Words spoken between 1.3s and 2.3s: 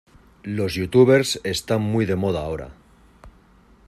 están muy de